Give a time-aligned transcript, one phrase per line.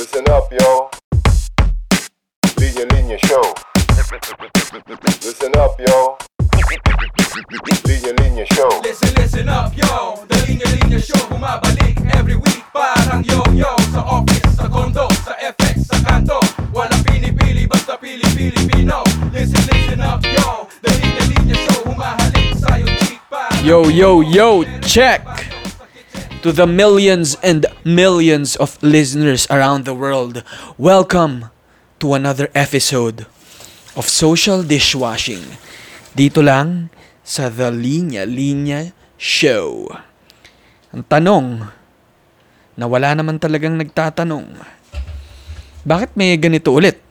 [0.00, 0.88] Listen up, yo.
[2.56, 3.52] Linya Linya Show.
[5.20, 6.16] Listen up, yo.
[7.84, 8.80] Linya Linya Show.
[8.82, 14.56] Listen, listen up, yo The Linya Linya Show bumabalik every week Parang yo-yo Sa office,
[14.56, 16.40] sa condo, sa FX, sa kanto
[16.72, 19.04] Walang pinipili, basta pili-Pilipino
[19.36, 23.20] Listen, listen up, yo The Linya Linya Show humahalik sa'yo cheek
[23.68, 25.20] Yo, yo, yo, check!
[26.40, 30.40] To the millions and millions of listeners around the world,
[30.80, 31.52] welcome
[32.00, 33.28] to another episode
[33.92, 35.60] of Social Dishwashing.
[36.16, 36.88] Dito lang
[37.20, 39.92] sa The Linya Linya Show.
[40.96, 41.68] Ang tanong,
[42.72, 44.64] na wala naman talagang nagtatanong,
[45.84, 47.04] bakit may ganito ulit?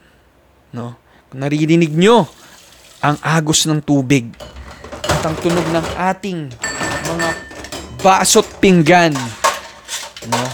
[0.74, 0.98] No?
[1.30, 2.26] Kung naririnig nyo
[2.98, 4.34] ang agos ng tubig
[5.06, 6.50] at ang tunog ng ating
[8.00, 9.12] baso't pinggan.
[10.24, 10.44] No?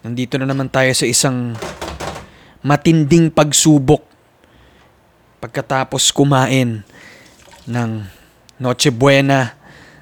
[0.00, 1.52] Nandito na naman tayo sa isang
[2.64, 4.00] matinding pagsubok
[5.44, 6.80] pagkatapos kumain
[7.68, 7.90] ng
[8.56, 9.52] Noche Buena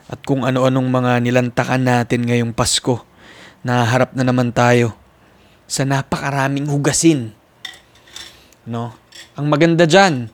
[0.07, 3.03] at kung ano-anong mga nilantakan natin ngayong Pasko.
[3.67, 4.95] Naharap na naman tayo
[5.67, 7.35] sa napakaraming hugasin.
[8.63, 8.95] No?
[9.35, 10.31] Ang maganda dyan,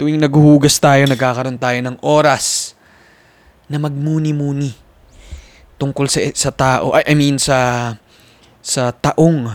[0.00, 2.57] tuwing naghuhugas tayo, nagkakaroon tayo ng oras
[3.68, 4.88] na magmuni-muni
[5.78, 7.94] tungkol sa sa tao, I I mean sa
[8.58, 9.48] sa taong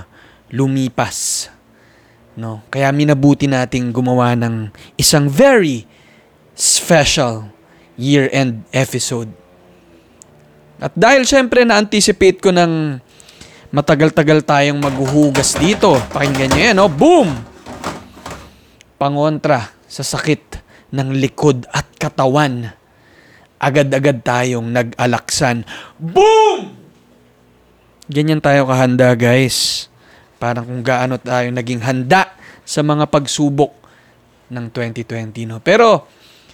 [0.49, 1.51] lumipas.
[2.33, 2.65] No?
[2.71, 5.85] Kaya minabuti nating gumawa ng isang very
[6.57, 7.51] special
[7.99, 9.29] year-end episode.
[10.81, 12.97] At dahil syempre na-anticipate ko ng
[13.69, 15.93] matagal-tagal tayong maghuhugas dito.
[16.09, 16.89] Pakinggan nyo yan, no?
[16.89, 17.29] Boom!
[18.97, 22.73] Pangontra sa sakit ng likod at katawan.
[23.63, 25.63] Agad-agad tayong nag-alaksan.
[25.95, 26.75] Boom!
[28.11, 29.87] Ganyan tayo kahanda, guys.
[30.35, 32.35] Parang kung gaano tayo naging handa
[32.67, 33.71] sa mga pagsubok
[34.51, 35.63] ng 2020, no?
[35.63, 36.03] Pero,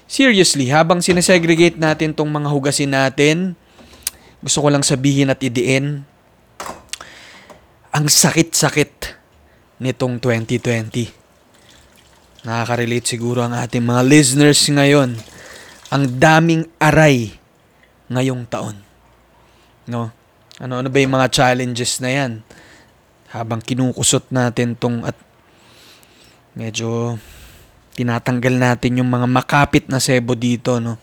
[0.05, 3.57] seriously, habang sinesegregate natin tong mga hugasin natin,
[4.45, 6.05] gusto ko lang sabihin at idiin,
[7.89, 9.17] ang sakit-sakit
[9.81, 11.09] nitong 2020.
[12.45, 15.17] Nakaka-relate siguro ang ating mga listeners ngayon.
[15.89, 17.33] Ang daming aray
[18.09, 18.77] ngayong taon.
[19.89, 20.13] No?
[20.61, 22.31] Ano-ano ba yung mga challenges na yan?
[23.33, 25.17] Habang kinukusot natin tong at
[26.57, 27.17] medyo
[27.97, 30.95] tinatanggal natin yung mga makapit na sebo dito, no?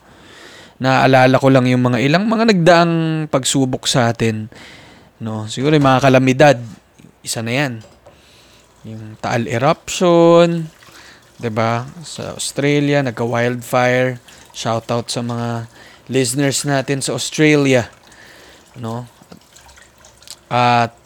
[0.77, 2.93] Naaalala ko lang yung mga ilang mga nagdaang
[3.33, 4.45] pagsubok sa atin.
[5.17, 6.57] No, siguro yung mga kalamidad,
[7.25, 7.73] isa na 'yan.
[8.85, 10.69] Yung Taal eruption,
[11.41, 11.85] 'di ba?
[12.05, 14.21] Sa Australia, nagka-wildfire.
[14.57, 15.69] Shout out sa mga
[16.09, 17.93] listeners natin sa Australia.
[18.73, 19.05] No?
[20.49, 20.97] At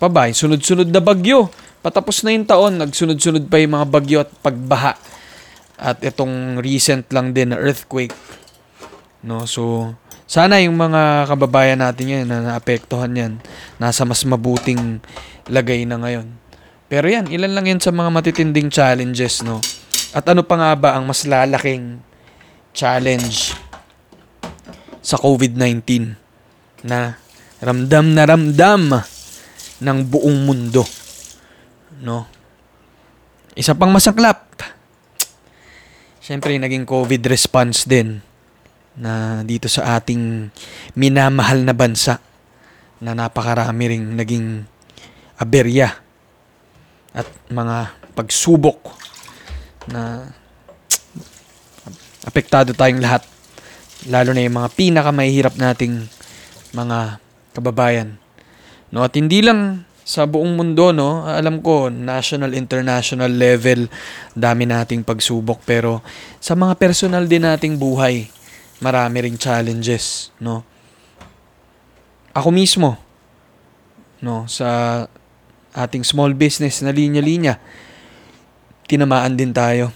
[0.00, 1.52] pa ba, sunod-sunod na bagyo.
[1.84, 4.96] Patapos na yung taon, nagsunod-sunod pa yung mga bagyo at pagbaha.
[5.76, 8.16] At itong recent lang din na earthquake.
[9.20, 9.92] No, so
[10.24, 13.32] sana yung mga kababayan natin yan na naapektuhan yan,
[13.76, 15.04] nasa mas mabuting
[15.52, 16.32] lagay na ngayon.
[16.88, 19.60] Pero yan, ilan lang yan sa mga matitinding challenges, no?
[20.16, 22.00] At ano pa nga ba ang mas lalaking
[22.72, 23.56] challenge
[25.04, 26.16] sa COVID-19
[26.88, 27.16] na
[27.62, 28.82] ramdam na ramdam
[29.82, 30.82] ng buong mundo,
[32.02, 32.26] no?
[33.52, 34.52] Isa pang masaklap,
[36.22, 38.22] Siyempre, naging COVID response din
[38.94, 40.54] na dito sa ating
[40.94, 42.22] minamahal na bansa
[43.02, 44.62] na napakarami ring naging
[45.34, 45.90] aberya
[47.10, 48.94] at mga pagsubok
[49.90, 50.30] na
[52.26, 53.22] apektado tayong lahat
[54.10, 56.06] lalo na yung mga pinakamahihirap nating
[56.74, 57.22] mga
[57.54, 58.18] kababayan
[58.90, 61.22] no at hindi lang sa buong mundo, no?
[61.22, 63.86] Alam ko, national, international level,
[64.34, 65.62] dami nating pagsubok.
[65.62, 66.02] Pero
[66.42, 68.26] sa mga personal din nating buhay,
[68.82, 70.66] marami ring challenges, no?
[72.34, 72.98] Ako mismo,
[74.18, 74.44] no?
[74.50, 75.06] Sa
[75.72, 77.62] ating small business na linya-linya,
[78.90, 79.94] tinamaan din tayo.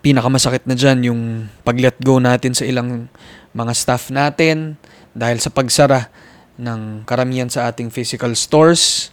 [0.00, 1.22] Pinakamasakit na dyan yung
[1.60, 3.12] pag-let go natin sa ilang
[3.52, 4.80] mga staff natin
[5.12, 6.08] dahil sa pagsara
[6.56, 9.12] ng karamihan sa ating physical stores.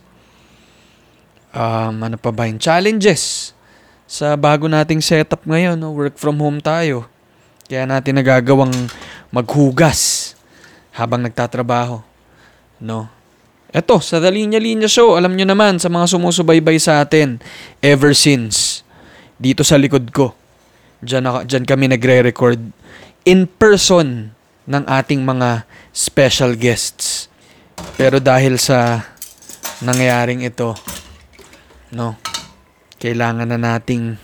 [1.51, 3.51] Um, ano pa ba yung challenges
[4.07, 5.91] sa bago nating setup ngayon, no?
[5.91, 7.11] work from home tayo.
[7.67, 8.71] Kaya natin nagagawang
[9.27, 10.31] maghugas
[10.95, 11.99] habang nagtatrabaho.
[12.79, 13.11] No?
[13.75, 17.43] Eto, sa The Linya Linya Show, alam nyo naman sa mga sumusubaybay sa atin,
[17.83, 18.87] ever since,
[19.35, 20.31] dito sa likod ko,
[21.01, 22.61] dyan, ako, dyan kami nagre-record
[23.27, 24.31] in person
[24.67, 27.31] ng ating mga special guests.
[27.99, 29.05] Pero dahil sa
[29.81, 30.73] nangyaring ito,
[31.93, 32.17] no?
[32.97, 34.17] Kailangan na nating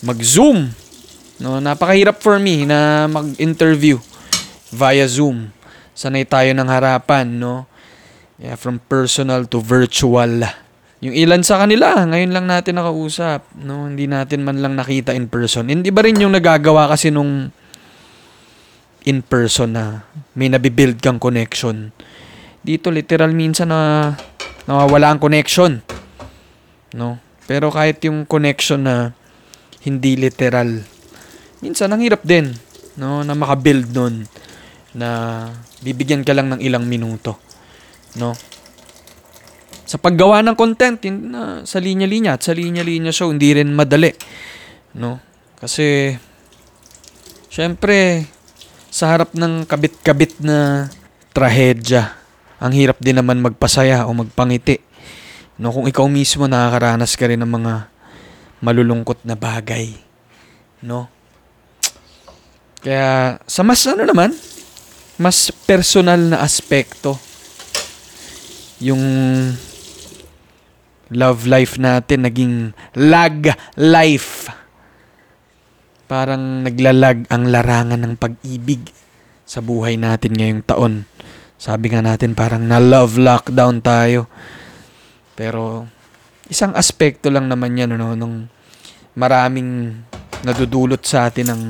[0.00, 0.72] mag-zoom.
[1.38, 4.02] No, napakahirap for me na mag-interview
[4.74, 5.54] via Zoom.
[5.94, 7.66] Sanay tayo ng harapan, no?
[8.38, 10.46] Yeah, from personal to virtual.
[10.98, 13.86] Yung ilan sa kanila, ngayon lang natin nakausap, no?
[13.86, 15.70] Hindi natin man lang nakita in person.
[15.70, 17.54] Hindi ba rin yung nagagawa kasi nung
[19.06, 20.02] in person na
[20.34, 21.94] may nabibuild kang connection.
[22.60, 24.12] Dito literal minsan na
[24.66, 25.80] nawawala ang connection.
[26.92, 27.16] No?
[27.48, 29.16] Pero kahit yung connection na
[29.86, 30.84] hindi literal,
[31.64, 32.52] minsan ang hirap din
[32.98, 34.26] no na makabuild nun
[34.92, 35.08] na
[35.80, 37.40] bibigyan ka lang ng ilang minuto.
[38.18, 38.36] No?
[39.88, 44.12] Sa paggawa ng content yun na sa linya-linya at sa linya-linya show hindi rin madali.
[44.92, 45.16] No?
[45.56, 46.12] Kasi
[47.48, 48.28] syempre
[48.92, 50.92] sa harap ng kabit-kabit na
[51.32, 52.12] trahedya,
[52.60, 54.82] ang hirap din naman magpasaya o magpangiti.
[55.58, 57.74] No, kung ikaw mismo nakakaranas ka rin ng mga
[58.62, 59.94] malulungkot na bagay.
[60.84, 61.08] No?
[62.84, 64.30] Kaya sa mas ano naman,
[65.18, 67.18] mas personal na aspekto
[68.78, 69.02] yung
[71.12, 72.54] love life natin naging
[72.96, 74.48] lag life.
[76.08, 78.88] Parang naglalag ang larangan ng pag-ibig
[79.44, 80.94] sa buhay natin ngayong taon.
[81.60, 84.28] Sabi nga natin parang na love lockdown tayo.
[85.36, 85.84] Pero
[86.48, 88.48] isang aspekto lang naman yan ano, nung
[89.18, 90.00] maraming
[90.46, 91.62] nadudulot sa atin ng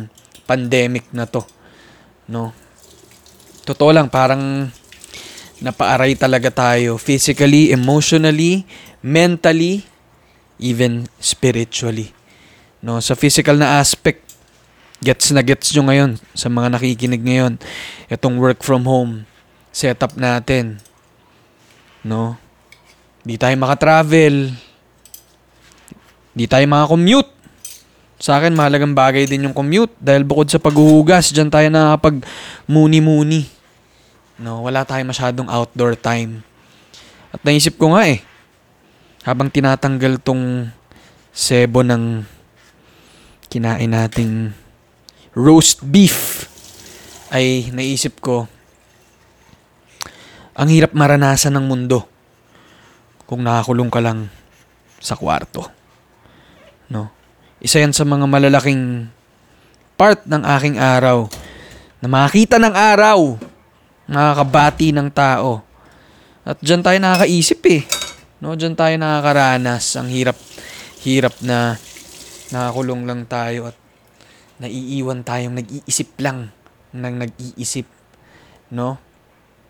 [0.46, 1.42] pandemic na to.
[2.28, 2.52] No?
[3.64, 4.72] Totoo lang, parang
[5.58, 8.62] napaaray talaga tayo physically, emotionally,
[9.02, 9.82] mentally,
[10.58, 12.14] even spiritually.
[12.78, 14.22] No, sa physical na aspect,
[15.02, 17.52] gets na gets nyo ngayon sa mga nakikinig ngayon.
[18.10, 19.26] Itong work from home
[19.74, 20.82] setup natin.
[22.02, 22.38] No?
[23.22, 24.50] Di tayo makatravel.
[26.34, 27.34] Di tayo makakommute.
[28.18, 32.26] Sa akin, mahalagang bagay din yung commute dahil bukod sa paghuhugas, dyan tayo nakakapag
[32.66, 33.46] muni-muni.
[34.38, 36.46] No, wala tayong masyadong outdoor time.
[37.34, 38.22] At naisip ko nga eh,
[39.26, 40.70] habang tinatanggal tong
[41.34, 42.22] sebo ng
[43.50, 44.54] kinain nating
[45.34, 46.46] roast beef,
[47.34, 48.48] ay naisip ko,
[50.58, 52.06] ang hirap maranasan ng mundo
[53.28, 54.30] kung nakakulong ka lang
[54.98, 55.66] sa kwarto.
[56.90, 57.12] No?
[57.58, 59.10] Isa yan sa mga malalaking
[59.98, 61.26] part ng aking araw
[61.98, 63.34] na makakita ng araw,
[64.08, 65.62] nakakabati ng tao.
[66.48, 67.84] At dyan tayo nakakaisip eh.
[68.40, 70.00] No, dyan tayo nakakaranas.
[70.00, 70.38] Ang hirap,
[71.04, 71.76] hirap na
[72.48, 73.76] nakakulong lang tayo at
[74.58, 76.50] naiiwan tayong nag-iisip lang
[76.96, 77.86] ng nag-iisip.
[78.72, 78.96] No?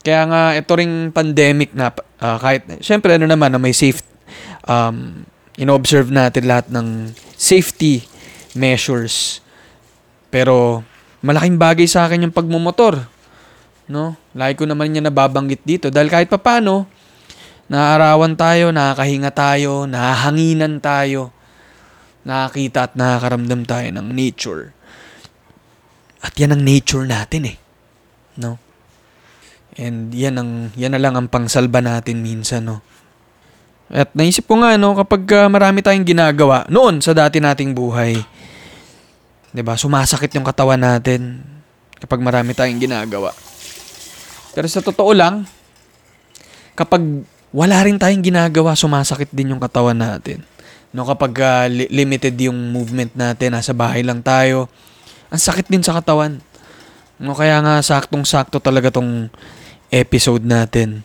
[0.06, 1.90] Kaya nga, ito ring pandemic na,
[2.23, 4.00] ah, kahit, syempre ano naman, na may safe,
[4.64, 5.26] um,
[5.58, 8.06] inobserve natin lahat ng safety
[8.55, 9.43] measures.
[10.31, 10.87] Pero,
[11.20, 13.18] malaking bagay sa akin yung pagmumotor.
[13.88, 14.14] No?
[14.37, 15.88] Lagi ko naman niya nababanggit dito.
[15.88, 16.85] Dahil kahit papano,
[17.73, 21.32] naaarawan tayo, nakakahinga tayo, nahahanginan tayo,
[22.29, 24.76] nakakita at nakakaramdam tayo ng nature.
[26.20, 27.56] At yan ang nature natin eh.
[28.37, 28.61] No?
[29.79, 32.82] And yan ang yan na lang ang pangsalba natin minsan, no.
[33.88, 38.21] At naisip ko nga no, kapag uh, marami tayong ginagawa noon sa dati nating buhay,
[39.54, 39.80] 'di ba?
[39.80, 41.40] Sumasakit yung katawan natin
[41.97, 43.33] kapag marami tayong ginagawa.
[44.55, 45.45] Pero sa totoo lang,
[46.78, 47.02] kapag
[47.50, 50.45] wala rin tayong ginagawa, sumasakit din yung katawan natin.
[50.93, 54.69] No, kapag uh, li- limited yung movement natin, nasa bahay lang tayo,
[55.28, 56.40] ang sakit din sa katawan.
[57.21, 59.28] No, kaya nga saktong-sakto talaga tong
[59.93, 61.05] episode natin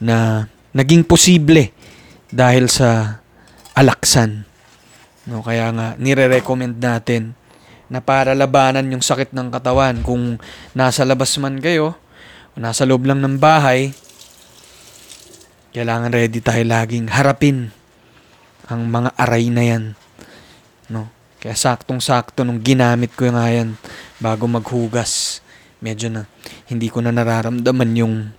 [0.00, 1.72] na naging posible
[2.28, 3.20] dahil sa
[3.72, 4.44] alaksan.
[5.24, 7.32] No, kaya nga nire-recommend natin
[7.86, 10.42] na para labanan yung sakit ng katawan kung
[10.74, 11.94] nasa labas man kayo
[12.56, 13.92] nasa loob lang ng bahay,
[15.76, 17.68] kailangan ready tayo laging harapin
[18.66, 19.84] ang mga aray na yan.
[20.88, 21.12] No?
[21.36, 23.76] Kaya saktong-sakto nung ginamit ko nga yan
[24.18, 25.44] bago maghugas
[25.84, 26.24] medyo na
[26.66, 28.32] hindi ko na nararamdaman yung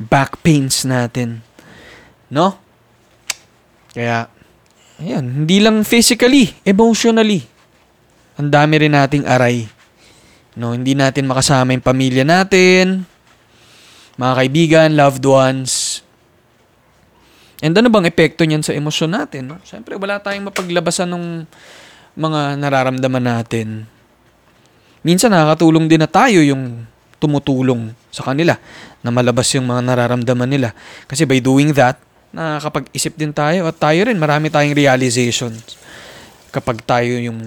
[0.00, 1.44] back pains natin.
[2.32, 2.56] No?
[3.92, 4.32] Kaya,
[4.96, 7.44] ayan, hindi lang physically, emotionally.
[8.40, 9.68] Ang dami rin nating aray.
[10.56, 13.04] No, hindi natin makasama yung pamilya natin,
[14.16, 16.00] mga kaibigan, loved ones.
[17.62, 19.54] And ano bang epekto niyan sa emosyon natin?
[19.54, 19.58] No?
[19.62, 21.24] Siyempre, wala tayong mapaglabasan ng
[22.18, 23.86] mga nararamdaman natin
[25.06, 26.86] minsan nakakatulong din na tayo yung
[27.18, 28.58] tumutulong sa kanila
[29.02, 30.74] na malabas yung mga nararamdaman nila.
[31.06, 31.98] Kasi by doing that,
[32.34, 35.78] nakakapag-isip din tayo at tayo rin, marami tayong realizations
[36.54, 37.44] kapag tayo yung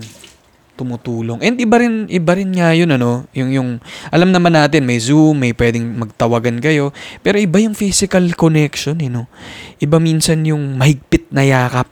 [0.75, 1.39] tumutulong.
[1.39, 3.69] And iba rin, iba rin nga yun, ano, yung, yung,
[4.11, 6.91] alam naman natin, may Zoom, may pwedeng magtawagan kayo,
[7.23, 9.31] pero iba yung physical connection, eh, no?
[9.79, 11.89] Iba minsan yung mahigpit na yakap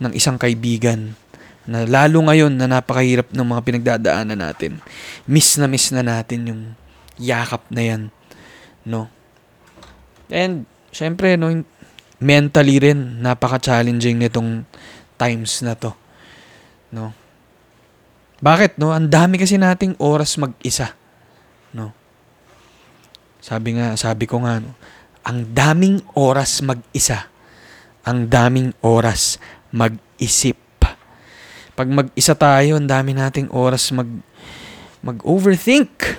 [0.00, 1.16] ng isang kaibigan
[1.68, 4.80] na lalo ngayon na napakahirap ng mga pinagdadaanan natin.
[5.28, 6.62] Miss na miss na natin yung
[7.20, 8.02] yakap na yan,
[8.84, 9.08] no?
[10.30, 11.52] And, syempre, no,
[12.20, 14.68] mentally rin, napaka-challenging nitong
[15.20, 15.92] times na to,
[16.92, 17.12] no?
[18.40, 18.96] Bakit, no?
[18.96, 20.96] Ang dami kasi nating oras mag-isa,
[21.76, 21.92] no?
[23.44, 24.72] Sabi nga, sabi ko nga, no?
[25.28, 27.28] Ang daming oras mag-isa.
[28.08, 29.36] Ang daming oras
[29.68, 30.56] mag-isip.
[31.76, 34.08] Pag mag-isa tayo, ang dami nating oras mag
[35.00, 36.16] mag-overthink.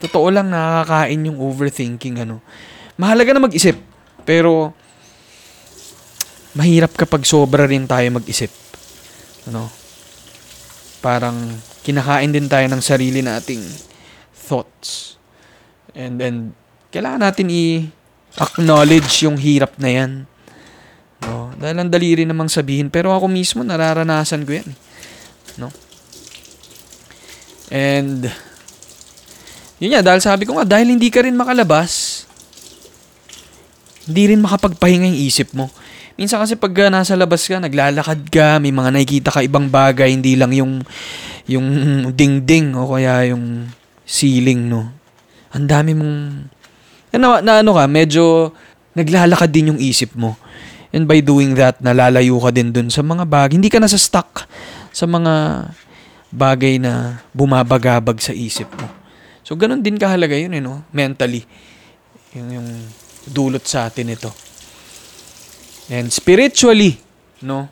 [0.00, 2.44] Totoo lang nakakain yung overthinking ano.
[3.00, 3.76] Mahalaga na mag-isip,
[4.28, 4.72] pero
[6.56, 8.52] mahirap kapag sobra rin tayo mag-isip.
[9.48, 9.83] Ano?
[11.04, 11.36] Parang
[11.84, 13.60] kinakain din tayo ng sarili nating
[14.32, 15.20] thoughts.
[15.92, 16.56] And then
[16.88, 20.12] kailangan natin i-acknowledge yung hirap na yan.
[21.20, 21.52] No?
[21.60, 22.88] Dahil ang dali rin namang sabihin.
[22.88, 24.68] Pero ako mismo, nararanasan ko yan.
[24.72, 24.78] eh.
[25.60, 25.68] No?
[27.68, 28.28] And,
[29.82, 32.24] yun nga, dahil sabi ko nga, dahil hindi ka rin makalabas,
[34.04, 35.72] hindi rin makapagpahinga yung isip mo.
[36.14, 40.14] Minsan kasi pag uh, nasa labas ka, naglalakad ka, may mga nakikita ka ibang bagay,
[40.14, 40.82] hindi lang yung
[41.44, 41.66] yung
[42.14, 43.66] dingding o kaya yung
[44.06, 44.94] ceiling, no.
[45.50, 46.16] Ang dami mong
[47.14, 48.54] na, na ano ka, medyo
[48.94, 50.38] naglalakad din yung isip mo.
[50.94, 53.58] And by doing that, nalalayo ka din dun sa mga bagay.
[53.58, 54.46] Hindi ka nasa stuck
[54.94, 55.66] sa mga
[56.30, 58.86] bagay na bumabagabag sa isip mo.
[59.42, 60.86] So, ganun din kahalaga yun, eh, no?
[60.94, 61.42] Mentally.
[62.38, 62.68] Yung, yung
[63.26, 64.30] dulot sa atin ito.
[65.92, 66.96] And spiritually,
[67.44, 67.68] no?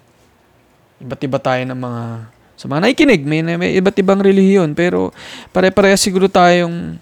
[1.00, 2.02] Iba't iba tayo ng mga
[2.62, 5.11] sa mga nakikinig, may, may iba't ibang relihiyon, pero
[5.50, 6.95] pare-pareha siguro tayong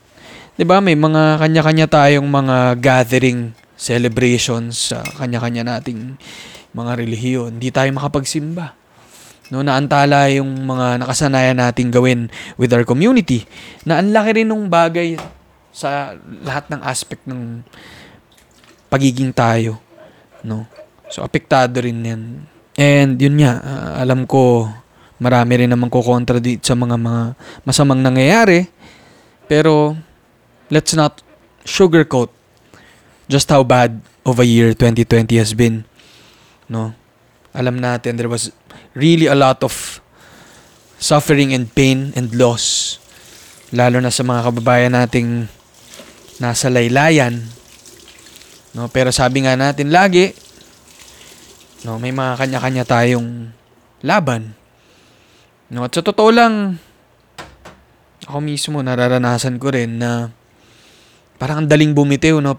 [0.57, 6.17] 'di ba, may mga kanya-kanya tayong mga gathering celebrations sa kanya-kanya nating
[6.73, 7.61] mga relihiyon.
[7.61, 8.77] Hindi tayo makapagsimba.
[9.51, 13.51] No, naantala yung mga nakasanayan nating gawin with our community
[13.83, 15.19] na ang laki rin ng bagay
[15.75, 16.15] sa
[16.47, 17.67] lahat ng aspect ng
[18.87, 19.83] pagiging tayo,
[20.47, 20.71] no?
[21.11, 22.23] So, apektado rin yan.
[22.79, 24.71] And yun nga, ah, alam ko,
[25.21, 27.23] marami rin naman ko contradict sa mga mga
[27.67, 28.71] masamang nangyayari.
[29.51, 29.99] Pero,
[30.71, 31.21] let's not
[31.67, 32.31] sugarcoat
[33.27, 35.83] just how bad of a year 2020 has been.
[36.71, 36.95] No?
[37.51, 38.55] Alam natin, there was
[38.95, 39.99] really a lot of
[41.03, 42.97] suffering and pain and loss.
[43.75, 45.51] Lalo na sa mga kababayan nating
[46.39, 47.43] nasa laylayan.
[48.71, 50.31] No, pero sabi nga natin lagi,
[51.85, 53.53] No, may mga kanya-kanya tayong
[54.05, 54.53] laban.
[55.73, 56.77] No, at sa totoo lang,
[58.29, 60.29] ako mismo nararanasan ko rin na
[61.41, 62.53] parang ang daling bumitiw, no?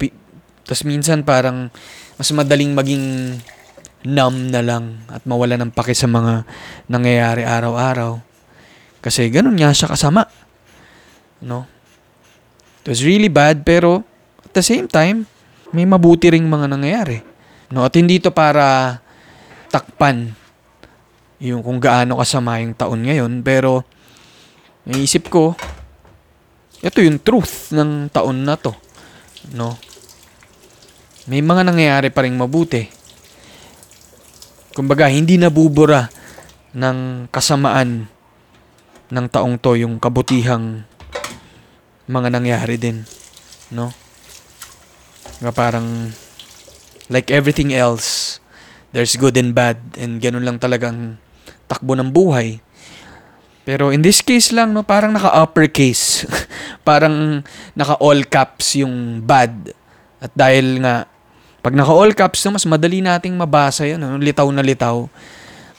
[0.62, 1.70] Tapos minsan parang
[2.18, 3.04] mas madaling maging
[4.02, 6.42] numb na lang at mawala ng paki sa mga
[6.90, 8.18] nangyayari araw-araw.
[9.02, 10.26] Kasi ganun nga siya kasama.
[11.42, 11.66] No?
[12.82, 14.06] It was really bad pero
[14.42, 15.26] at the same time,
[15.70, 17.18] may mabuti ring mga nangyayari.
[17.70, 17.86] No?
[17.86, 18.98] At hindi to para
[19.72, 20.36] takpan
[21.40, 23.40] yung kung gaano kasama yung taon ngayon.
[23.40, 23.82] Pero,
[24.84, 25.56] naisip ko,
[26.84, 28.76] ito yung truth ng taon na to.
[29.56, 29.74] No?
[31.30, 32.86] May mga nangyayari pa rin mabuti.
[34.76, 36.10] Kumbaga, hindi nabubura
[36.74, 38.10] ng kasamaan
[39.12, 40.82] ng taong to yung kabutihang
[42.10, 43.06] mga nangyari din.
[43.70, 43.94] No?
[45.38, 46.10] Nga parang
[47.06, 48.41] like everything else,
[48.92, 51.16] there's good and bad and ganun lang talagang
[51.66, 52.60] takbo ng buhay.
[53.62, 56.26] Pero in this case lang, no, parang naka-uppercase.
[56.88, 57.40] parang
[57.72, 59.72] naka-all caps yung bad.
[60.18, 61.06] At dahil nga,
[61.62, 64.02] pag naka-all caps, no, mas madali nating mabasa yan.
[64.02, 64.18] No?
[64.18, 65.06] Litaw na litaw.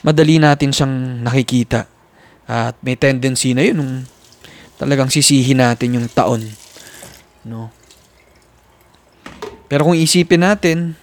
[0.00, 1.84] Madali natin siyang nakikita.
[2.48, 3.94] At may tendency na yun, nung
[4.80, 6.40] talagang sisihin natin yung taon.
[7.44, 7.68] No?
[9.68, 10.96] Pero kung isipin natin,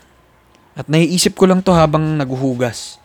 [0.76, 3.02] at naiisip ko lang to habang naguhugas.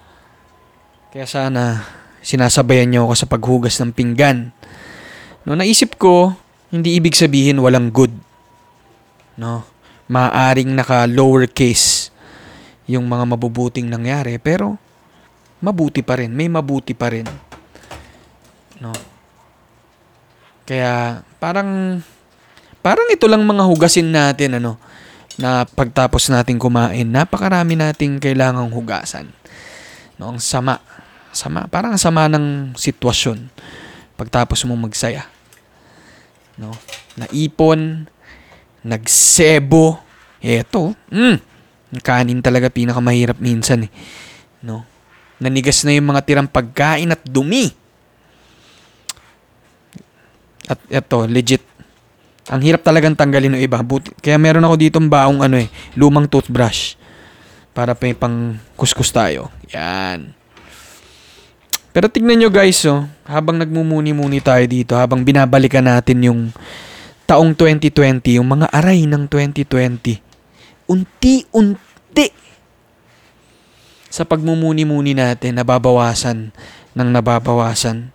[1.11, 1.83] Kaya sana
[2.23, 4.51] sinasabayan niyo ako sa paghugas ng pinggan.
[5.47, 6.35] No, naisip ko,
[6.75, 8.11] hindi ibig sabihin walang good.
[9.39, 9.63] No,
[10.11, 12.11] maaring naka lowercase
[12.87, 14.79] yung mga mabubuting nangyari, pero
[15.63, 17.27] mabuti pa rin, may mabuti pa rin.
[18.83, 18.95] No.
[20.67, 22.03] Kaya parang
[22.83, 24.79] parang ito lang mga hugasin natin, ano,
[25.37, 29.29] na pagtapos nating kumain, napakarami nating kailangang hugasan.
[30.17, 30.81] No, ang sama.
[31.37, 31.69] Sama.
[31.69, 33.53] Parang ang sama ng sitwasyon
[34.17, 35.29] pagtapos mo magsaya.
[36.57, 36.73] No?
[37.21, 38.09] Naipon,
[38.81, 40.01] nagsebo.
[40.41, 41.37] Eto, mm,
[42.01, 43.93] kanin talaga pinakamahirap minsan eh.
[44.65, 44.89] No?
[45.37, 47.69] Nanigas na yung mga tirang pagkain at dumi.
[50.65, 51.76] At eto, legit.
[52.47, 53.83] Ang hirap talagang tanggalin ng iba.
[53.83, 55.67] Buti, kaya meron ako dito baong ano eh,
[55.99, 56.95] lumang toothbrush.
[57.75, 59.51] Para pa pang kuskus tayo.
[59.75, 60.33] Yan.
[61.97, 66.41] Pero tignan nyo guys, oh, habang nagmumuni-muni tayo dito, habang binabalikan natin yung
[67.25, 70.21] taong 2020, yung mga aray ng 2020,
[70.87, 72.29] unti-unti
[74.13, 76.55] sa pagmumuni-muni natin, nababawasan
[76.97, 78.15] ng nababawasan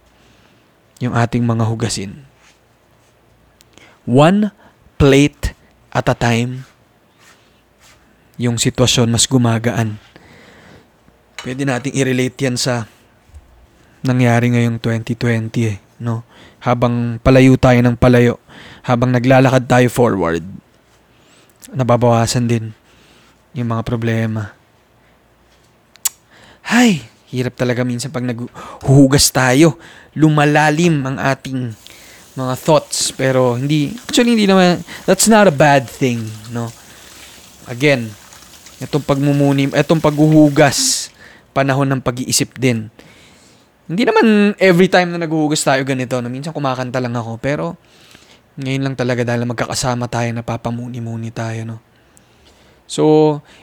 [0.98, 2.31] yung ating mga hugasin.
[4.12, 4.52] One
[5.00, 5.56] plate
[5.88, 6.68] at a time,
[8.36, 9.96] yung sitwasyon mas gumagaan.
[11.40, 12.92] Pwede nating i-relate yan sa
[14.04, 16.28] nangyari ngayong 2020 eh, no?
[16.60, 18.36] Habang palayo tayo ng palayo,
[18.84, 20.44] habang naglalakad tayo forward,
[21.72, 22.76] nababawasan din
[23.56, 24.52] yung mga problema.
[26.68, 29.80] Hay, hirap talaga minsan pag naghuhugas tayo.
[30.12, 31.72] Lumalalim ang ating
[32.36, 36.24] mga thoughts pero hindi actually hindi naman that's not a bad thing
[36.56, 36.72] no
[37.68, 38.08] again
[38.80, 41.12] itong pagmumuni itong paghuhugas
[41.52, 42.88] panahon ng pag-iisip din
[43.92, 46.32] hindi naman every time na naghuhugas tayo ganito, no?
[46.32, 47.76] minsan kumakanta lang ako, pero
[48.56, 51.78] ngayon lang talaga dahil magkakasama tayo, napapamuni-muni tayo, no?
[52.88, 53.04] So,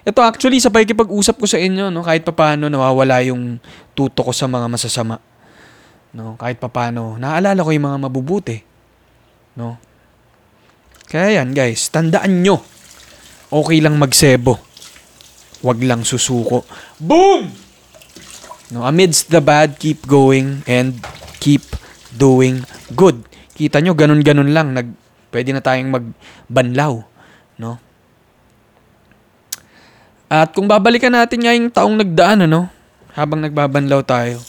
[0.05, 3.57] ito actually sa pakikipag-usap ko sa inyo, no, kahit papaano nawawala yung
[3.97, 5.17] tuto ko sa mga masasama.
[6.17, 8.57] No, kahit papaano, naalala ko yung mga mabubuti.
[9.59, 9.77] No?
[11.09, 12.61] Kaya yan, guys, tandaan nyo.
[13.49, 14.61] Okay lang magsebo.
[15.65, 16.65] Huwag lang susuko.
[17.01, 17.49] Boom!
[18.69, 21.01] No, amidst the bad, keep going and
[21.41, 21.65] keep
[22.13, 22.61] doing
[22.93, 23.25] good.
[23.57, 24.77] Kita nyo, ganun-ganun lang.
[24.77, 24.93] Nag,
[25.33, 27.01] pwede na tayong magbanlaw.
[27.57, 27.81] No?
[30.29, 32.69] At kung babalikan natin nga yung taong nagdaan, ano,
[33.17, 34.45] habang nagbabanlaw tayo,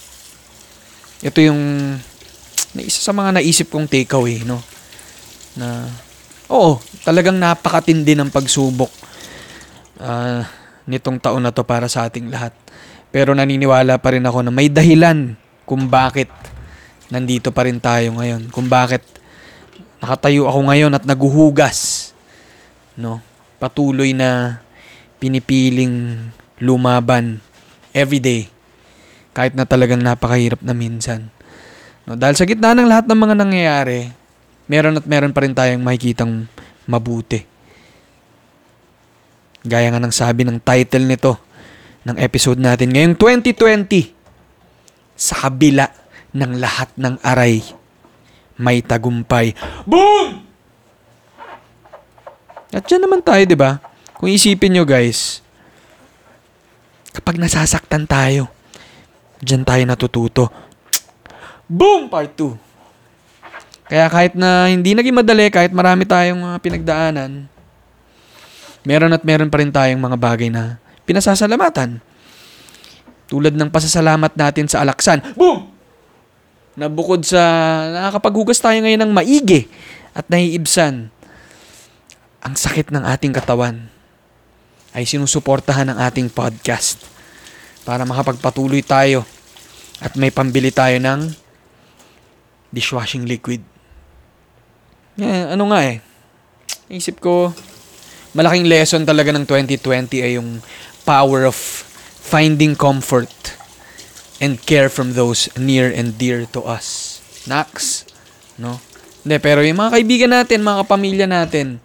[1.19, 1.95] ito yung
[2.79, 4.63] isa sa mga naisip kong takeaway, no?
[5.60, 5.89] Na,
[6.47, 8.91] oo, talagang napakatindi ng pagsubok
[9.99, 10.41] uh,
[10.88, 12.55] nitong taon na to para sa ating lahat.
[13.10, 16.29] Pero naniniwala pa rin ako na may dahilan kung bakit
[17.10, 18.49] nandito pa rin tayo ngayon.
[18.53, 19.01] Kung bakit
[19.99, 22.12] nakatayo ako ngayon at naguhugas.
[22.95, 23.19] No?
[23.60, 24.62] Patuloy na
[25.19, 26.17] pinipiling
[26.62, 27.43] lumaban
[27.91, 28.47] every day.
[29.39, 31.32] Kahit na talagang napakahirap na minsan.
[32.04, 34.12] No, dahil sa gitna ng lahat ng mga nangyayari,
[34.67, 36.43] meron at meron pa rin tayong makikitang
[36.84, 37.47] mabuti.
[39.63, 41.39] Gaya nga ng sabi ng title nito,
[42.04, 44.12] ng episode natin ngayong 2020.
[45.15, 45.88] Sa kabila
[46.36, 47.63] ng lahat ng aray,
[48.60, 49.56] may tagumpay.
[49.88, 50.43] Boom!
[52.75, 53.80] At dyan naman tayo, di ba?
[54.19, 55.39] Kung isipin nyo guys,
[57.15, 58.58] kapag nasasaktan tayo,
[59.39, 60.43] dyan tayo natututo.
[61.69, 62.10] Boom!
[62.12, 62.69] Part 2.
[63.89, 67.49] Kaya kahit na hindi naging madali, kahit marami tayong uh, pinagdaanan,
[68.86, 70.78] meron at meron pa rin tayong mga bagay na
[71.10, 71.97] pinasasalamatan.
[73.30, 75.21] Tulad ng pasasalamat natin sa alaksan.
[75.34, 75.69] Boom!
[76.78, 77.41] Na bukod sa
[77.89, 79.69] nakakapaghugas tayo ngayon ng maigi
[80.13, 81.10] at naiibsan,
[82.39, 83.89] ang sakit ng ating katawan
[84.93, 87.18] ay sinusuportahan ng ating podcast
[87.89, 89.25] para makapagpatuloy tayo
[89.97, 91.34] at may pambili tayo ng
[92.69, 93.65] dishwashing liquid.
[95.17, 95.97] Yeah, ano nga eh.
[96.86, 97.49] Isip ko,
[98.38, 100.62] malaking lesson talaga ng 2020 ay yung
[101.02, 101.58] power of
[102.21, 103.58] finding comfort
[104.38, 107.17] and care from those near and dear to us.
[107.49, 108.06] Nax,
[108.62, 108.78] no?
[109.25, 111.82] Hindi, pero yung mga kaibigan natin, mga kapamilya natin,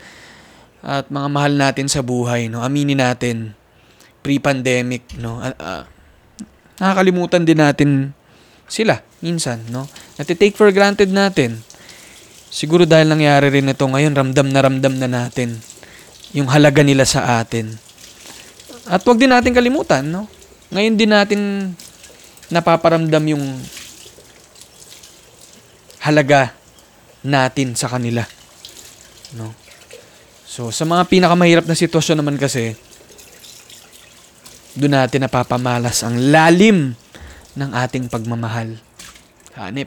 [0.84, 2.60] at mga mahal natin sa buhay, no?
[2.60, 3.56] Aminin natin,
[4.20, 5.40] pre-pandemic, no?
[5.40, 5.84] Uh, uh,
[6.80, 7.90] nakakalimutan din natin
[8.66, 9.86] sila, minsan, no?
[10.16, 11.60] Nati-take for granted natin.
[12.48, 15.58] Siguro dahil nangyari rin ito ngayon, ramdam na ramdam na natin
[16.34, 17.74] yung halaga nila sa atin.
[18.88, 20.26] At wag din natin kalimutan, no?
[20.74, 21.40] Ngayon din natin
[22.50, 23.44] napaparamdam yung
[26.04, 26.52] halaga
[27.24, 28.28] natin sa kanila.
[29.32, 29.56] No?
[30.44, 32.76] So, sa mga pinakamahirap na sitwasyon naman kasi,
[34.74, 36.98] doon natin napapamalas ang lalim
[37.54, 38.74] ng ating pagmamahal.
[39.54, 39.86] Hanip.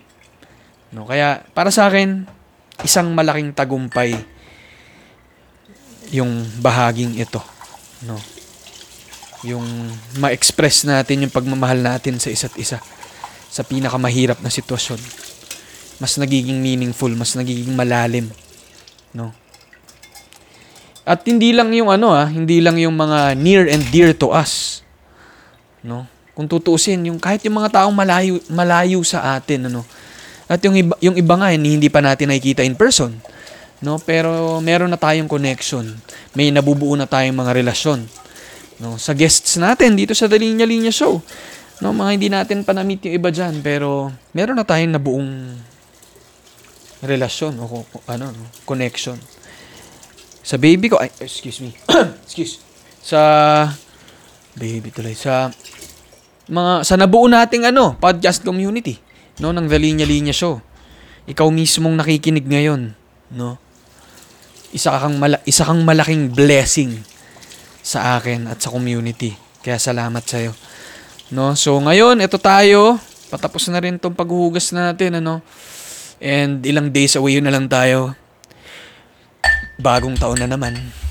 [0.96, 2.24] No, kaya para sa akin,
[2.88, 4.16] isang malaking tagumpay
[6.16, 7.44] yung bahaging ito,
[8.08, 8.16] no?
[9.44, 9.92] Yung
[10.24, 12.80] ma-express natin yung pagmamahal natin sa isa't isa
[13.48, 15.00] sa pinakamahirap na sitwasyon.
[16.00, 18.32] Mas nagiging meaningful, mas nagiging malalim,
[19.12, 19.36] no?
[21.08, 24.77] At hindi lang yung ano ah, hindi lang yung mga near and dear to us.
[25.86, 26.08] No?
[26.38, 29.82] Kung tutuusin, yung kahit yung mga taong malayo malayo sa atin ano.
[30.48, 33.18] At yung iba, yung iba nga hindi, pa natin nakikita in person.
[33.84, 35.98] No, pero meron na tayong connection.
[36.34, 38.06] May nabubuo na tayong mga relasyon.
[38.78, 41.20] No, sa guests natin dito sa Dalinya Linya Show.
[41.82, 45.30] No, mga hindi natin pa na-meet yung iba diyan, pero meron na tayong nabuong
[47.06, 49.18] relasyon o ano, no, connection.
[50.42, 51.76] Sa baby ko, ay, excuse me.
[52.26, 52.64] excuse.
[53.04, 53.20] Sa
[54.58, 55.54] baby tuloy sa
[56.50, 58.98] mga sa nabuo nating ano, podcast community,
[59.38, 60.60] no, ng The Linya Linya Show.
[61.30, 62.96] Ikaw mismong nakikinig ngayon,
[63.38, 63.62] no?
[64.74, 67.04] Isa kang mala- isa kang malaking blessing
[67.86, 69.36] sa akin at sa community.
[69.64, 70.52] Kaya salamat sa iyo.
[71.32, 71.56] No?
[71.56, 73.00] So ngayon, ito tayo.
[73.28, 75.44] Patapos na rin tong paghuhugas natin, ano?
[76.24, 78.16] And ilang days away na lang tayo.
[79.80, 81.07] Bagong taon na naman.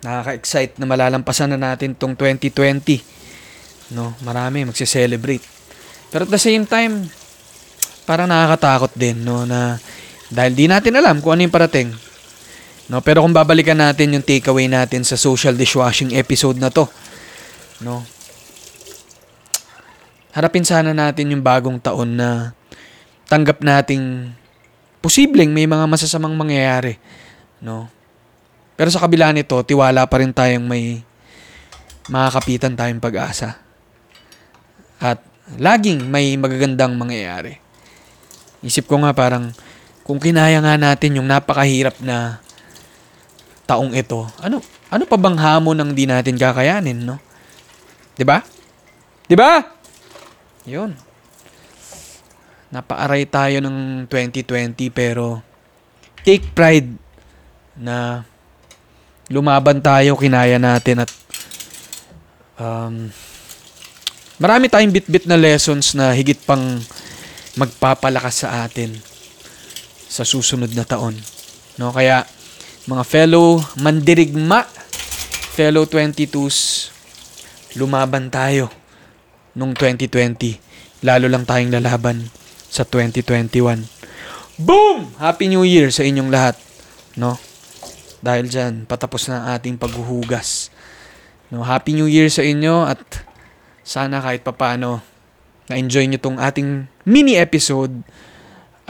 [0.00, 3.04] Nakaka-excite na malalampasan na natin tong 2020.
[3.92, 5.44] No, marami magse-celebrate.
[6.08, 7.06] Pero at the same time,
[8.08, 9.76] parang nakakatakot din, no, na
[10.30, 11.90] dahil di natin alam kung ano yung parating.
[12.90, 16.90] No, pero kung babalikan natin yung takeaway natin sa social dishwashing episode na to,
[17.84, 18.02] no.
[20.34, 22.54] Harapin sana natin yung bagong taon na
[23.30, 24.34] tanggap nating
[24.98, 26.98] posibleng may mga masasamang mangyayari,
[27.62, 27.99] no.
[28.80, 31.04] Pero sa kabila nito, tiwala pa rin tayong may
[32.08, 33.60] makakapitan tayong pag-asa.
[34.96, 35.20] At
[35.60, 37.60] laging may magagandang mangyayari.
[38.64, 39.52] Isip ko nga parang
[40.00, 42.40] kung kinaya nga natin yung napakahirap na
[43.68, 47.20] taong ito, ano ano pa bang hamon ang di natin kakayanin, no?
[48.16, 48.40] 'Di ba?
[49.28, 49.60] 'Di ba?
[50.64, 50.96] 'Yun.
[52.72, 55.44] Napaaray tayo ng 2020 pero
[56.24, 56.96] take pride
[57.76, 58.24] na
[59.30, 61.10] lumaban tayo, kinaya natin at
[62.58, 63.08] um,
[64.42, 66.82] marami tayong bit-bit na lessons na higit pang
[67.54, 68.98] magpapalakas sa atin
[70.10, 71.14] sa susunod na taon.
[71.78, 72.26] No, kaya
[72.90, 74.66] mga fellow mandirigma,
[75.54, 76.90] fellow 22s,
[77.78, 78.66] lumaban tayo
[79.54, 80.58] nung 2020.
[81.06, 82.28] Lalo lang tayong lalaban
[82.66, 83.86] sa 2021.
[84.60, 85.16] Boom!
[85.16, 86.58] Happy New Year sa inyong lahat.
[87.16, 87.40] No?
[88.20, 90.68] Dahil dyan, patapos na ang ating paghuhugas.
[91.48, 93.00] No, Happy New Year sa inyo at
[93.82, 95.02] sana kahit papano
[95.66, 98.02] na-enjoy nyo tong ating mini episode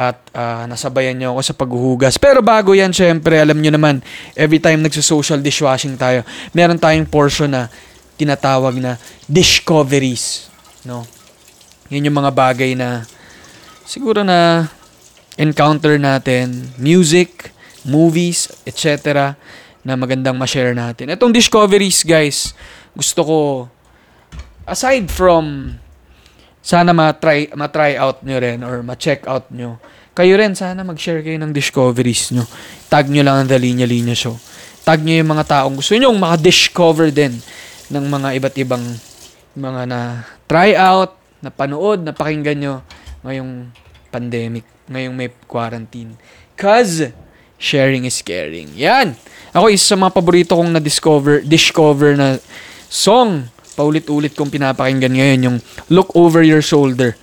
[0.00, 2.16] at ah, nasabayan nyo ako sa paghuhugas.
[2.16, 4.00] Pero bago yan, syempre, alam nyo naman,
[4.32, 6.24] every time nagsa-social dishwashing tayo,
[6.56, 7.68] meron tayong portion na
[8.16, 8.96] tinatawag na
[9.28, 10.48] discoveries.
[10.88, 11.04] No?
[11.92, 13.04] Yun yung mga bagay na
[13.84, 14.72] siguro na
[15.36, 17.52] encounter natin, music,
[17.86, 19.32] movies, etc.
[19.84, 21.12] na magandang ma-share natin.
[21.12, 22.52] Itong discoveries, guys,
[22.92, 23.38] gusto ko
[24.68, 25.76] aside from
[26.60, 29.80] sana ma-try, ma-try out nyo rin or ma-check out nyo.
[30.12, 32.44] Kayo rin, sana mag-share kayo ng discoveries nyo.
[32.92, 34.36] Tag nyo lang ang The Linya Linya Show.
[34.84, 37.40] Tag nyo yung mga taong gusto nyo maka-discover din
[37.88, 38.84] ng mga iba't ibang
[39.56, 40.00] mga na
[40.44, 42.74] try out, na panood, na pakinggan nyo
[43.24, 43.72] ngayong
[44.12, 46.14] pandemic, ngayong may quarantine.
[46.54, 47.08] Cause
[47.60, 48.72] sharing is caring.
[48.74, 49.14] Yan.
[49.52, 52.40] Ako isa sa mga paborito kong na-discover, discover na
[52.88, 55.58] song paulit-ulit kong pinapakinggan ngayon yung
[55.92, 57.14] Look Over Your Shoulder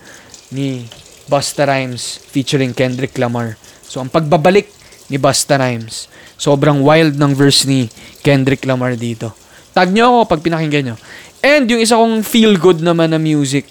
[0.54, 0.86] ni
[1.28, 3.58] Busta Rhymes featuring Kendrick Lamar.
[3.84, 4.70] So, ang pagbabalik
[5.12, 6.08] ni Busta Rhymes,
[6.40, 7.90] sobrang wild ng verse ni
[8.24, 9.34] Kendrick Lamar dito.
[9.76, 10.96] Tag nyo ako pag pinakinggan nyo.
[11.44, 13.68] And yung isa kong feel good naman na music,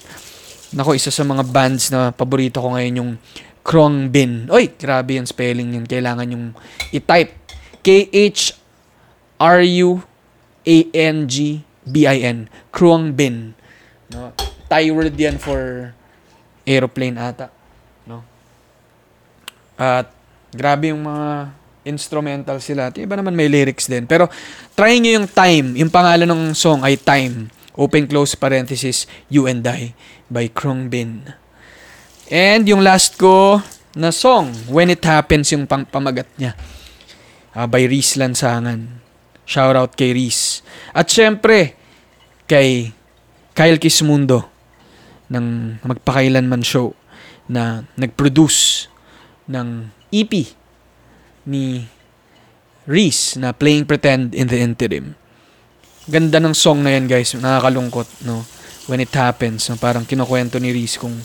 [0.72, 3.12] nako isa sa mga bands na paborito ko ngayon yung
[3.68, 4.48] Krong Bin.
[4.48, 5.84] Oy, grabe yung spelling yun.
[5.84, 6.56] Kailangan yung
[6.96, 7.36] i-type.
[7.84, 8.58] K-H-R-U-A-N-G-B-I-N.
[12.72, 13.52] Krong Bin.
[14.08, 14.32] No?
[14.72, 15.92] Thai word yan for
[16.64, 17.52] aeroplane ata.
[18.08, 18.24] No?
[19.76, 20.16] At
[20.56, 21.52] grabe yung mga
[21.84, 22.88] instrumental sila.
[22.88, 24.08] At iba naman may lyrics din.
[24.08, 24.32] Pero
[24.80, 25.76] try nyo yung Time.
[25.76, 27.52] Yung pangalan ng song ay Time.
[27.76, 29.92] Open close parenthesis, You and I
[30.32, 31.36] by Krong Bin.
[32.28, 33.64] And yung last ko
[33.96, 36.60] na song, When It Happens, yung pang pamagat niya.
[37.56, 39.00] Ah, by Reese Lansangan.
[39.48, 40.60] Shout out kay Reese.
[40.92, 41.80] At syempre,
[42.46, 42.92] kay
[43.56, 44.44] Kyle Kismundo
[45.32, 46.92] ng Magpakailanman Show
[47.48, 48.92] na nag-produce
[49.48, 50.52] ng EP
[51.48, 51.88] ni
[52.84, 55.16] Reese na Playing Pretend in the Interim.
[56.12, 58.44] Ganda ng song na yan guys, nakakalungkot, no?
[58.88, 59.76] When it happens, no?
[59.76, 61.16] parang kinukwento ni Reese kung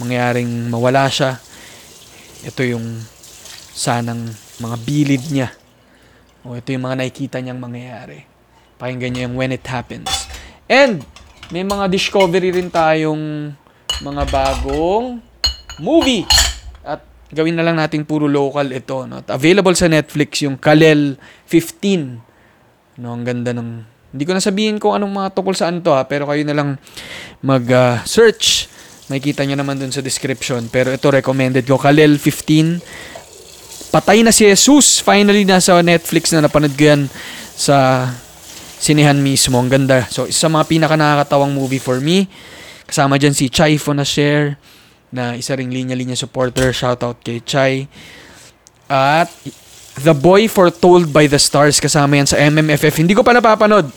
[0.00, 1.40] mangyaring mawala siya.
[2.44, 3.02] Ito yung
[3.76, 5.48] sanang mga bilid niya.
[6.46, 8.24] O ito yung mga nakikita niyang mangyayari.
[8.76, 10.08] Pakinggan niyo yung when it happens.
[10.68, 11.02] And,
[11.50, 13.54] may mga discovery rin tayong
[14.02, 15.18] mga bagong
[15.80, 16.28] movie.
[16.84, 19.08] At gawin na lang natin puro local ito.
[19.08, 19.20] No?
[19.24, 21.16] At available sa Netflix yung Kalel
[21.48, 23.00] 15.
[23.00, 23.84] No, ang ganda ng...
[24.16, 26.80] Hindi ko na sabihin kung anong mga tukol saan to ha, pero kayo na lang
[27.44, 28.72] mag-search.
[29.06, 30.66] Makikita nyo naman dun sa description.
[30.66, 31.78] Pero ito recommended ko.
[31.78, 32.82] Kalel 15.
[33.94, 34.98] Patay na si Jesus.
[34.98, 37.06] Finally, nasa Netflix na napanood ko yan
[37.54, 38.10] sa
[38.82, 39.62] sinihan mismo.
[39.62, 40.10] Ang ganda.
[40.10, 42.26] So, isa sa mga pinaka nakakatawang movie for me.
[42.86, 44.58] Kasama dyan si Chai Fonasher
[45.14, 46.74] na isa ring linya-linya supporter.
[46.74, 47.86] Shoutout kay Chai.
[48.90, 49.30] At
[49.96, 53.00] The Boy Foretold by the Stars kasama yan sa MMFF.
[53.00, 53.88] Hindi ko pa napapanood.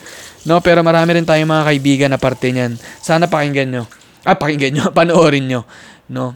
[0.47, 2.79] No, pero marami rin tayong mga kaibigan na parte niyan.
[3.03, 3.83] Sana pakinggan nyo.
[4.23, 4.85] Ah, pakinggan nyo.
[4.97, 5.61] Panoorin nyo.
[6.09, 6.35] No.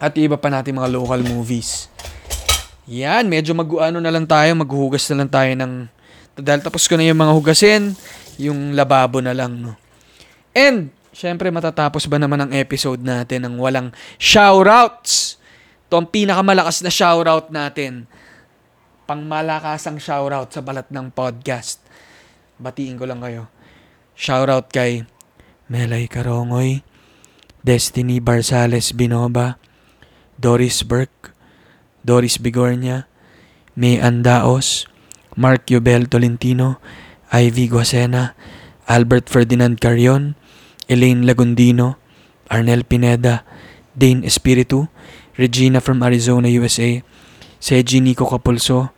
[0.00, 1.92] At iba pa natin mga local movies.
[2.90, 5.72] Yan, medyo mag-ano na lang tayo, maghuhugas na lang tayo ng
[6.40, 7.92] dahil tapos ko na yung mga hugasin,
[8.40, 9.76] yung lababo na lang, no.
[10.56, 15.38] And syempre matatapos ba naman ang episode natin ng walang shoutouts?
[15.90, 18.06] Ito ang pinakamalakas na shoutout natin.
[19.10, 21.82] Pangmalakasang shoutout sa balat ng podcast.
[22.62, 23.50] Batiin ko lang kayo.
[24.14, 25.02] Shoutout kay
[25.66, 26.82] Melay Karongoy,
[27.64, 29.56] Destiny Barsales Binoba,
[30.40, 31.32] Doris Burke,
[32.04, 33.04] Doris Bigornia,
[33.76, 34.86] May Andaos,
[35.36, 36.80] Mark Yubel Tolentino,
[37.32, 38.34] Ivy Guasena,
[38.88, 40.34] Albert Ferdinand Carion,
[40.88, 41.96] Elaine Lagundino,
[42.50, 43.44] Arnel Pineda,
[43.96, 44.88] Dane Espiritu,
[45.36, 47.02] Regina from Arizona, USA,
[47.60, 48.90] Seji Nico Capulso,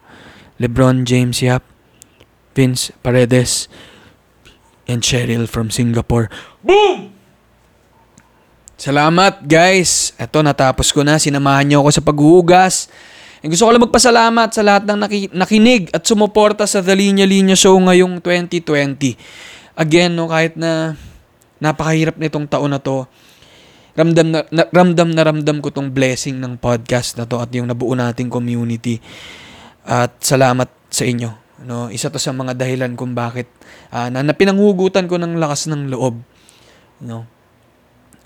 [0.58, 1.62] Lebron James Yap,
[2.54, 3.68] Vince Paredes,
[4.86, 6.30] and Cheryl from Singapore.
[6.64, 7.11] Boom!
[8.82, 10.10] Salamat guys.
[10.18, 11.14] Eto natapos ko na.
[11.14, 12.90] Sinamahan niyo ako sa paghuhugas.
[13.38, 17.22] And gusto ko lang magpasalamat sa lahat ng naki- nakinig at sumuporta sa The Linya
[17.22, 19.14] Linya Show ngayong 2020.
[19.78, 20.98] Again, no, kahit na
[21.62, 23.06] napakahirap nitong taon na to,
[23.94, 27.70] ramdam na, na- ramdam na ramdam ko tong blessing ng podcast na to at yung
[27.70, 28.98] nabuo nating community.
[29.86, 31.30] At salamat sa inyo.
[31.62, 33.46] No, isa to sa mga dahilan kung bakit
[33.94, 36.18] ah, na, na pinanghugutan ko ng lakas ng loob.
[36.98, 37.41] No.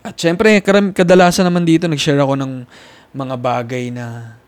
[0.06, 0.62] At syempre,
[0.94, 2.62] kadalasan naman dito nag-share ako ng
[3.10, 4.38] mga bagay na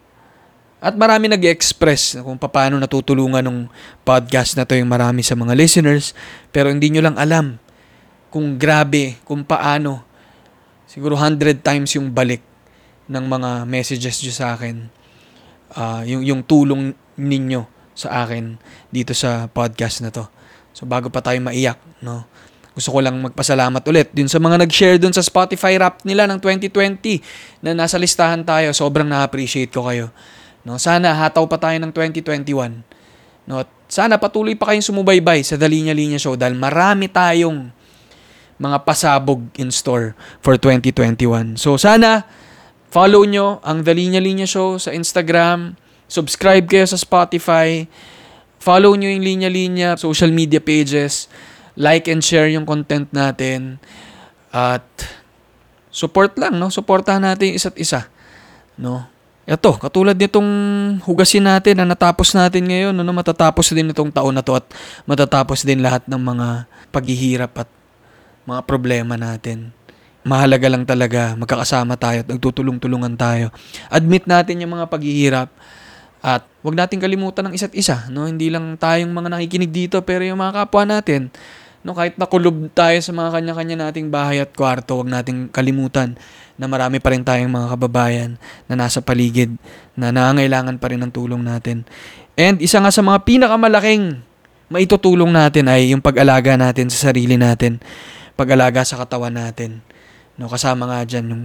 [0.79, 3.67] at marami nag-express kung paano natutulungan ng
[4.07, 6.15] podcast na to yung marami sa mga listeners.
[6.55, 7.59] Pero hindi nyo lang alam
[8.31, 10.07] kung grabe, kung paano.
[10.87, 12.47] Siguro 100 times yung balik
[13.11, 14.87] ng mga messages nyo sa akin.
[15.75, 17.67] Ah, yung, yung tulong ninyo
[17.99, 18.63] sa akin
[18.95, 20.31] dito sa podcast na to.
[20.71, 22.23] So bago pa tayo maiyak, no?
[22.79, 26.39] Gusto ko lang magpasalamat ulit din sa mga nag-share dun sa Spotify rap nila ng
[26.39, 28.71] 2020 na nasa listahan tayo.
[28.71, 30.15] Sobrang na-appreciate ko kayo.
[30.63, 32.87] No, sana hataw pa tayo ng 2021.
[33.51, 37.75] No, at sana patuloy pa kayong sumubaybay sa The Linya Show dahil marami tayong
[38.63, 41.59] mga pasabog in store for 2021.
[41.59, 42.31] So sana
[42.95, 45.75] follow nyo ang The Linya Linya Show sa Instagram,
[46.07, 47.91] subscribe kayo sa Spotify,
[48.63, 51.27] follow nyo yung Linya Linya social media pages,
[51.79, 53.79] like and share yung content natin,
[54.51, 54.83] at
[55.95, 56.73] support lang, no?
[56.75, 58.11] Supportahan natin isa't isa,
[58.75, 59.07] no?
[59.49, 60.51] Ito, katulad nitong
[61.09, 64.69] hugasin natin na natapos natin ngayon, no, matatapos din itong taon na to at
[65.09, 67.69] matatapos din lahat ng mga paghihirap at
[68.45, 69.73] mga problema natin.
[70.21, 73.49] Mahalaga lang talaga, magkakasama tayo at nagtutulong-tulungan tayo.
[73.89, 75.49] Admit natin yung mga paghihirap
[76.21, 78.29] at wag natin kalimutan ng isa't isa, no?
[78.29, 81.33] Hindi lang tayong mga nakikinig dito, pero yung mga kapwa natin,
[81.89, 86.21] no, kahit nakulob tayo sa mga kanya-kanya nating bahay at kwarto, wag nating kalimutan
[86.61, 88.37] na marami pa rin tayong mga kababayan
[88.69, 89.57] na nasa paligid
[89.97, 91.89] na nangangailangan pa rin ng tulong natin.
[92.37, 94.21] And isa nga sa mga pinakamalaking
[94.69, 97.81] maitutulong natin ay yung pag-alaga natin sa sarili natin,
[98.37, 99.81] pag-alaga sa katawan natin.
[100.37, 101.45] No, kasama nga dyan yung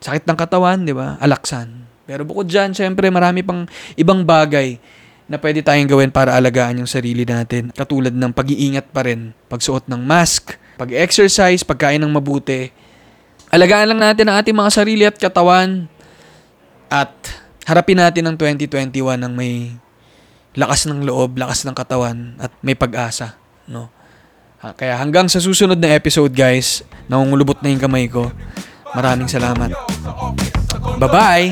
[0.00, 1.20] sakit ng katawan, di ba?
[1.20, 1.84] Alaksan.
[2.08, 3.68] Pero bukod dyan, syempre marami pang
[4.00, 4.80] ibang bagay
[5.28, 7.68] na pwede tayong gawin para alagaan yung sarili natin.
[7.76, 12.72] Katulad ng pag-iingat pa rin, pagsuot ng mask, pag-exercise, pagkain ng mabuti.
[13.52, 15.84] Alagaan lang natin ang ating mga sarili at katawan
[16.88, 17.12] at
[17.68, 19.76] harapin natin ang 2021 ng may
[20.56, 23.36] lakas ng loob, lakas ng katawan at may pag-asa,
[23.68, 23.92] no?
[24.58, 28.32] Kaya hanggang sa susunod na episode, guys, nangungulubot na yung kamay ko.
[28.96, 29.70] Maraming salamat.
[30.98, 31.44] Bye-bye!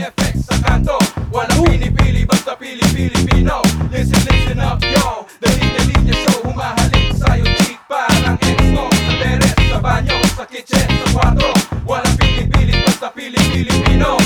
[1.33, 3.61] Wala pinipili basta Pilipino.
[3.93, 9.13] Listen, listen up, yo Dalit-dalit niya show Humahalik sa'yo cheek Parang ex mo Sa
[9.69, 11.51] sa banyo, sa kitchen, sa kwarto
[11.85, 14.17] Wala pinipili basta Pilipino.